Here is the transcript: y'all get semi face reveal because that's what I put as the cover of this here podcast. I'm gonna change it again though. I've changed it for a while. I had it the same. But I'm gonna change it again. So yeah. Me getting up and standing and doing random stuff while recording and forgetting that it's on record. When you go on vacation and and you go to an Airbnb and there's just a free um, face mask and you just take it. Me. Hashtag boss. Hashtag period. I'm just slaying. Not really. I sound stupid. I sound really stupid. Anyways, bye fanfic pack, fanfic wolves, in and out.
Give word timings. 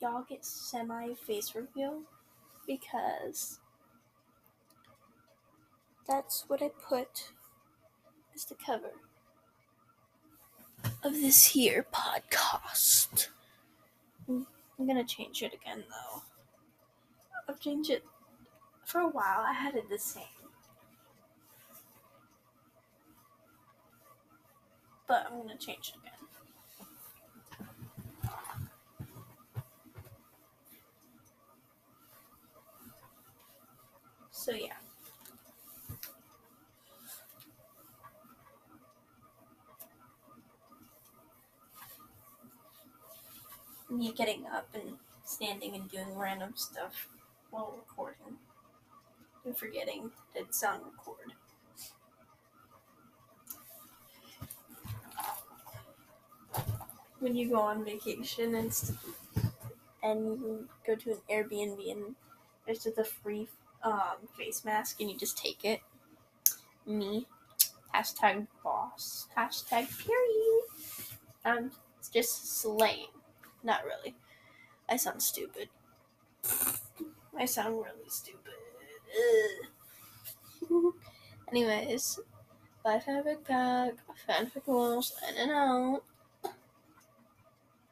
y'all 0.00 0.24
get 0.28 0.44
semi 0.44 1.14
face 1.14 1.54
reveal 1.54 2.02
because 2.66 3.58
that's 6.06 6.44
what 6.48 6.62
I 6.62 6.68
put 6.68 7.30
as 8.34 8.44
the 8.44 8.54
cover 8.54 8.92
of 11.02 11.12
this 11.12 11.46
here 11.46 11.86
podcast. 11.92 13.28
I'm 14.28 14.86
gonna 14.86 15.04
change 15.04 15.42
it 15.42 15.52
again 15.54 15.84
though. 15.88 16.22
I've 17.48 17.60
changed 17.60 17.90
it 17.90 18.04
for 18.84 19.00
a 19.00 19.08
while. 19.08 19.40
I 19.40 19.52
had 19.52 19.74
it 19.74 19.88
the 19.90 19.98
same. 19.98 20.22
But 25.08 25.26
I'm 25.26 25.38
gonna 25.38 25.56
change 25.56 25.92
it 25.94 26.00
again. 26.00 26.12
So 34.48 34.54
yeah. 34.54 34.72
Me 43.90 44.10
getting 44.14 44.46
up 44.46 44.66
and 44.72 44.94
standing 45.26 45.74
and 45.74 45.90
doing 45.90 46.16
random 46.16 46.52
stuff 46.54 47.08
while 47.50 47.74
recording 47.76 48.38
and 49.44 49.54
forgetting 49.54 50.12
that 50.32 50.44
it's 50.44 50.64
on 50.64 50.80
record. 50.82 51.34
When 57.20 57.36
you 57.36 57.50
go 57.50 57.60
on 57.60 57.84
vacation 57.84 58.54
and 58.54 58.72
and 60.02 60.40
you 60.40 60.68
go 60.86 60.94
to 60.94 61.10
an 61.10 61.18
Airbnb 61.30 61.92
and 61.92 62.14
there's 62.64 62.84
just 62.84 62.96
a 62.96 63.04
free 63.04 63.46
um, 63.82 64.16
face 64.36 64.64
mask 64.64 65.00
and 65.00 65.10
you 65.10 65.16
just 65.16 65.38
take 65.38 65.64
it. 65.64 65.80
Me. 66.86 67.26
Hashtag 67.94 68.46
boss. 68.62 69.28
Hashtag 69.36 69.88
period. 70.04 70.64
I'm 71.44 71.70
just 72.12 72.60
slaying. 72.60 73.08
Not 73.62 73.84
really. 73.84 74.14
I 74.88 74.96
sound 74.96 75.22
stupid. 75.22 75.68
I 77.38 77.44
sound 77.44 77.76
really 77.76 78.08
stupid. 78.08 78.54
Anyways, 81.50 82.20
bye 82.84 83.00
fanfic 83.06 83.44
pack, 83.44 83.94
fanfic 84.28 84.66
wolves, 84.66 85.14
in 85.28 85.36
and 85.36 85.50
out. 85.50 86.02